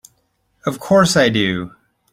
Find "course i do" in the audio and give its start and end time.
0.79-1.73